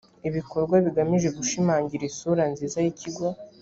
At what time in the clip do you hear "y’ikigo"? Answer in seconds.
2.83-3.27